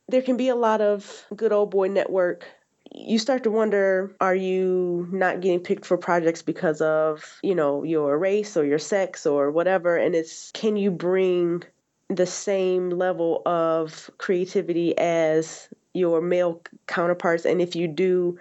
[0.08, 2.46] there can be a lot of good old boy network
[2.94, 7.84] you start to wonder are you not getting picked for projects because of you know
[7.84, 9.98] your race or your sex or whatever?
[9.98, 11.64] And it's can you bring
[12.10, 17.46] the same level of creativity as your male counterparts?
[17.46, 18.40] And if you do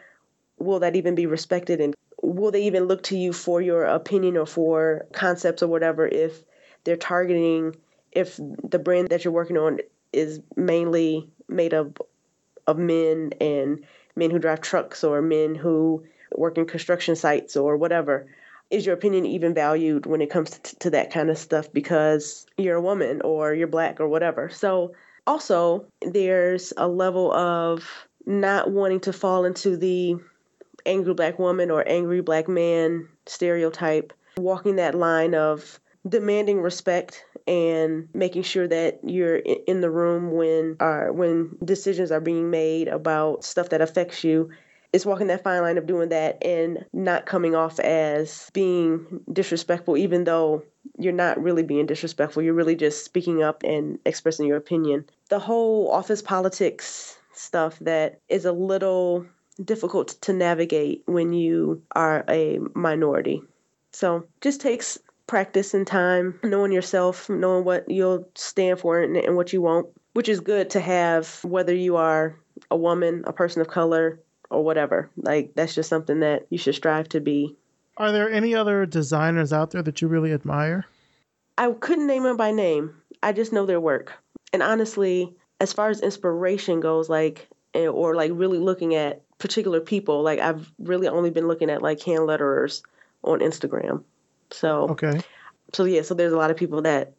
[0.59, 1.81] will that even be respected?
[1.81, 6.07] And will they even look to you for your opinion or for concepts or whatever
[6.07, 6.45] if
[6.85, 7.75] they're targeting
[8.13, 9.79] if the brand that you're working on
[10.13, 12.07] is mainly made up
[12.67, 13.85] of men and
[14.17, 16.05] men who drive trucks or men who
[16.37, 18.27] work in construction sites or whatever.
[18.71, 22.47] Is your opinion even valued when it comes to, to that kind of stuff because
[22.57, 24.49] you're a woman or you're black or whatever?
[24.49, 24.95] So,
[25.27, 27.89] also, there's a level of
[28.27, 30.17] not wanting to fall into the
[30.87, 35.79] angry black woman or angry black man stereotype, walking that line of
[36.09, 42.21] demanding respect and making sure that you're in the room when uh, when decisions are
[42.21, 44.51] being made about stuff that affects you
[44.93, 49.97] it's walking that fine line of doing that and not coming off as being disrespectful,
[49.97, 50.63] even though
[50.99, 52.43] you're not really being disrespectful.
[52.43, 55.07] You're really just speaking up and expressing your opinion.
[55.31, 59.25] The whole office politics stuff that is a little
[59.65, 63.43] difficult to navigate when you are a minority.
[63.93, 69.37] So just takes practice and time, knowing yourself, knowing what you'll stand for and, and
[69.37, 72.37] what you won't, which is good to have whether you are
[72.71, 74.21] a woman, a person of color,
[74.51, 75.11] or whatever.
[75.17, 77.57] Like that's just something that you should strive to be.
[77.97, 80.87] Are there any other designers out there that you really admire?
[81.59, 82.95] I couldn't name them by name.
[83.23, 84.13] I just know their work.
[84.53, 89.81] And honestly, as far as inspiration goes, like eh, or like really looking at particular
[89.81, 92.83] people, like I've really only been looking at like hand letterers
[93.25, 94.05] on Instagram.
[94.53, 95.21] So okay.
[95.73, 97.15] So yeah, so there's a lot of people that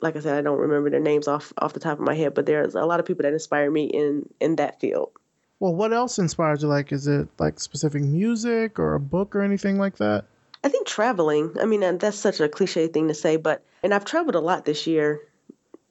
[0.00, 2.34] like I said, I don't remember their names off off the top of my head,
[2.34, 5.10] but there's a lot of people that inspire me in in that field.
[5.58, 6.68] Well, what else inspires you?
[6.68, 10.24] Like, is it like specific music or a book or anything like that?
[10.64, 11.54] I think traveling.
[11.60, 14.64] I mean, that's such a cliche thing to say, but and I've traveled a lot
[14.64, 15.20] this year,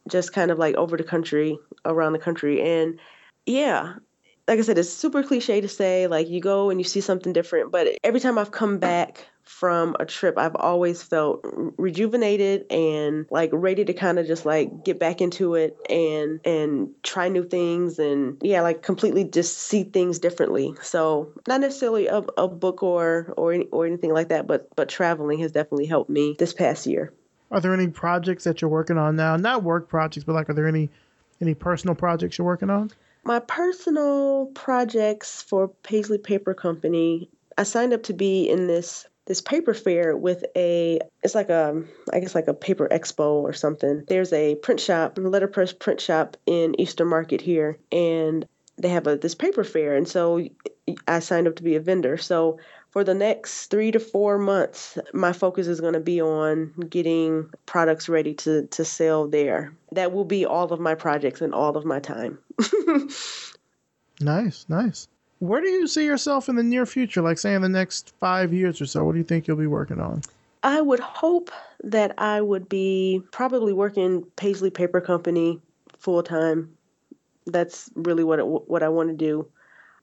[0.08, 3.00] just kind of like over the country, around the country, and
[3.46, 3.94] yeah,
[4.48, 7.34] like I said, it's super cliche to say like you go and you see something
[7.34, 13.26] different, but every time I've come back from a trip, I've always felt rejuvenated and
[13.32, 17.44] like ready to kind of just like get back into it and and try new
[17.44, 20.76] things and yeah, like completely just see things differently.
[20.84, 25.40] So not necessarily a, a book or or or anything like that, but but traveling
[25.40, 27.12] has definitely helped me this past year.
[27.50, 29.36] Are there any projects that you're working on now?
[29.36, 30.90] Not work projects, but like are there any
[31.42, 32.92] any personal projects you're working on?
[33.24, 39.42] My personal projects for Paisley Paper Company, I signed up to be in this this
[39.42, 44.04] paper fair with a it's like a I guess like a paper expo or something.
[44.08, 48.46] There's a print shop, letterpress print shop in Eastern Market here, and
[48.78, 50.46] they have a this paper fair, and so
[51.08, 52.18] I signed up to be a vendor.
[52.18, 52.60] So
[52.90, 57.52] for the next three to four months, my focus is going to be on getting
[57.68, 59.72] products ready to to sell there.
[59.92, 62.40] That will be all of my projects and all of my time.
[64.20, 65.08] nice, nice.
[65.40, 67.22] Where do you see yourself in the near future?
[67.22, 69.68] Like, say, in the next five years or so, what do you think you'll be
[69.68, 70.22] working on?
[70.64, 71.52] I would hope
[71.84, 75.62] that I would be probably working Paisley Paper Company
[75.98, 76.76] full time.
[77.46, 79.48] That's really what it, what I want to do,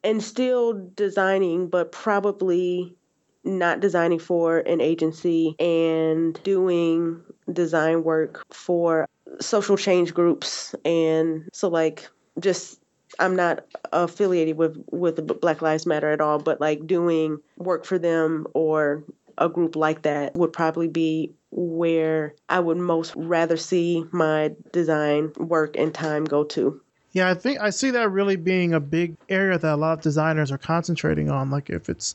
[0.03, 2.97] and still designing, but probably
[3.45, 7.21] not designing for an agency and doing
[7.53, 9.09] design work for
[9.41, 12.09] social change groups and so like
[12.41, 12.81] just
[13.19, 17.99] I'm not affiliated with with Black Lives Matter at all, but like doing work for
[17.99, 19.05] them or
[19.39, 25.33] a group like that would probably be where I would most rather see my design
[25.39, 26.81] work and time go to.
[27.13, 30.03] Yeah, I think I see that really being a big area that a lot of
[30.03, 31.51] designers are concentrating on.
[31.51, 32.15] Like if it's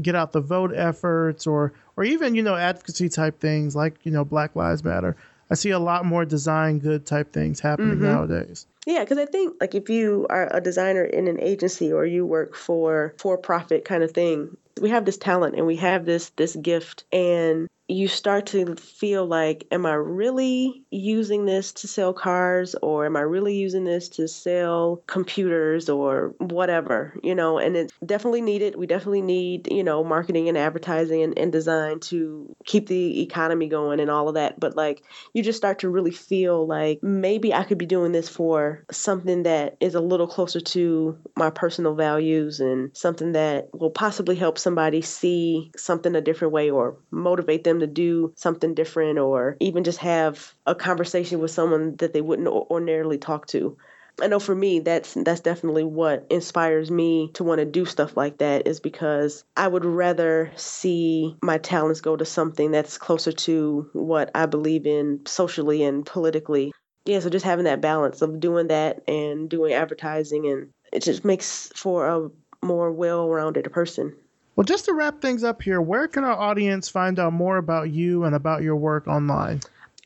[0.00, 4.10] get out the vote efforts or or even you know advocacy type things like you
[4.10, 5.16] know Black Lives Matter.
[5.50, 8.04] I see a lot more design good type things happening mm-hmm.
[8.04, 8.66] nowadays.
[8.86, 12.24] Yeah, because I think like if you are a designer in an agency or you
[12.24, 16.30] work for for profit kind of thing, we have this talent and we have this
[16.30, 22.12] this gift and you start to feel like, am I really using this to sell
[22.12, 27.58] cars or am I really using this to sell computers or whatever, you know?
[27.58, 28.76] And it's definitely needed.
[28.76, 33.66] We definitely need, you know, marketing and advertising and, and design to keep the economy
[33.66, 34.60] going and all of that.
[34.60, 35.02] But like,
[35.34, 39.42] you just start to really feel like maybe I could be doing this for something
[39.42, 44.58] that is a little closer to my personal values and something that will possibly help
[44.70, 49.82] somebody see something a different way or motivate them to do something different or even
[49.82, 53.76] just have a conversation with someone that they wouldn't ordinarily talk to.
[54.22, 58.16] I know for me that's that's definitely what inspires me to want to do stuff
[58.16, 63.32] like that is because I would rather see my talents go to something that's closer
[63.32, 66.70] to what I believe in socially and politically.
[67.06, 71.24] Yeah, so just having that balance of doing that and doing advertising and it just
[71.24, 72.28] makes for a
[72.64, 74.14] more well-rounded person.
[74.60, 77.88] Well, just to wrap things up here, where can our audience find out more about
[77.88, 79.60] you and about your work online?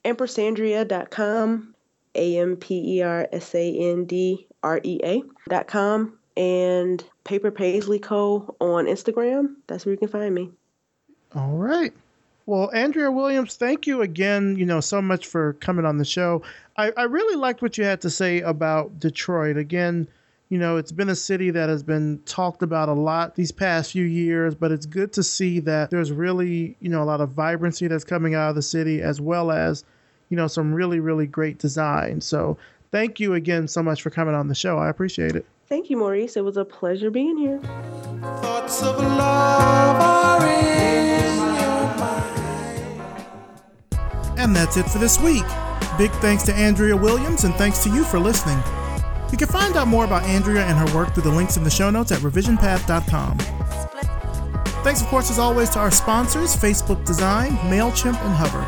[0.05, 1.75] Ampersandrea.com,
[2.15, 7.99] A M P E R S A N D R E A.com, and Paper Paisley
[7.99, 8.55] Co.
[8.61, 9.57] on Instagram.
[9.67, 10.53] That's where you can find me.
[11.35, 11.93] All right.
[12.47, 16.43] Well, Andrea Williams, thank you again, you know, so much for coming on the show.
[16.77, 19.57] I, I really liked what you had to say about Detroit.
[19.57, 20.07] Again,
[20.49, 23.93] you know, it's been a city that has been talked about a lot these past
[23.93, 27.31] few years, but it's good to see that there's really, you know, a lot of
[27.31, 29.85] vibrancy that's coming out of the city as well as,
[30.29, 32.21] you know, some really, really great design.
[32.21, 32.59] So
[32.93, 34.79] thank you again so much for coming on the show.
[34.79, 35.47] I appreciate it.
[35.67, 36.37] Thank you, Maurice.
[36.37, 37.59] It was a pleasure being here.
[44.37, 45.45] And that's it for this week.
[45.97, 48.63] Big thanks to Andrea Williams, and thanks to you for listening.
[49.31, 51.71] You can find out more about Andrea and her work through the links in the
[51.71, 53.39] show notes at revisionpath.com.
[54.85, 58.67] Thanks, of course, as always, to our sponsors Facebook Design, MailChimp, and Hover.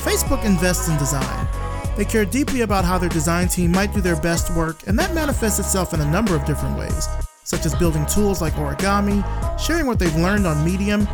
[0.00, 1.48] Facebook invests in design.
[1.96, 5.14] They care deeply about how their design team might do their best work, and that
[5.14, 7.08] manifests itself in a number of different ways,
[7.42, 9.24] such as building tools like origami,
[9.58, 11.08] sharing what they've learned on Medium,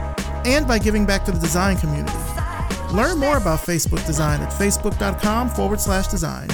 [0.45, 2.18] and by giving back to the design community.
[2.93, 6.49] Learn more about Facebook Design at facebook.com forward slash design.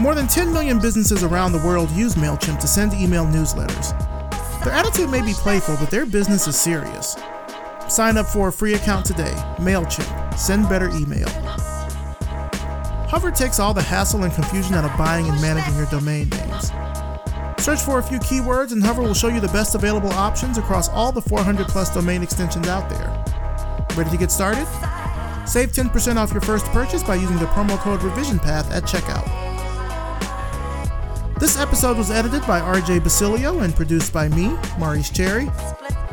[0.00, 3.98] More than 10 million businesses around the world use MailChimp to send email newsletters.
[4.62, 7.16] Their attitude may be playful, but their business is serious.
[7.88, 9.32] Sign up for a free account today.
[9.56, 10.38] MailChimp.
[10.38, 11.28] Send better email.
[13.08, 16.70] Hover takes all the hassle and confusion out of buying and managing your domain names.
[17.58, 20.88] Search for a few keywords and Hover will show you the best available options across
[20.90, 23.24] all the 400 plus domain extensions out there.
[23.96, 24.66] Ready to get started?
[25.44, 29.47] Save 10% off your first purchase by using the promo code RevisionPath at checkout.
[31.38, 35.48] This episode was edited by RJ Basilio and produced by me, Maurice Cherry.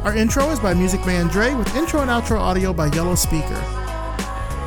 [0.04, 3.60] Our intro is by Music Man Dre with intro and outro audio by Yellow Speaker.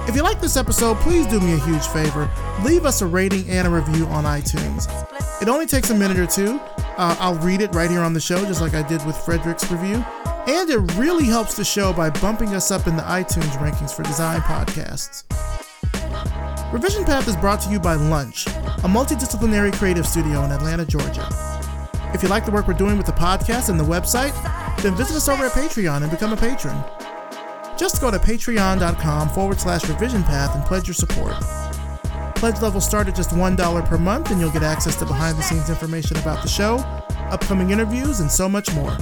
[0.08, 2.28] If you like this episode, please do me a huge favor.
[2.64, 4.88] Leave us a rating and a review on iTunes.
[5.40, 6.58] It only takes a minute or two.
[6.96, 9.70] Uh, I'll read it right here on the show, just like I did with Frederick's
[9.70, 10.04] review.
[10.48, 14.02] And it really helps the show by bumping us up in the iTunes rankings for
[14.02, 15.22] design podcasts.
[16.72, 21.26] Revision Path is brought to you by Lunch, a multidisciplinary creative studio in Atlanta, Georgia.
[22.12, 24.34] If you like the work we're doing with the podcast and the website,
[24.82, 26.76] then visit us over at Patreon and become a patron.
[27.78, 31.32] Just go to patreon.com forward slash revision path and pledge your support.
[32.34, 35.42] Pledge levels start at just $1 per month, and you'll get access to behind the
[35.42, 36.76] scenes information about the show,
[37.30, 38.94] upcoming interviews, and so much more.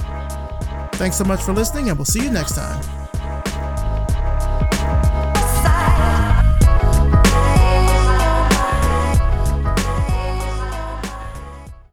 [0.93, 3.06] Thanks so much for listening, and we'll see you next time.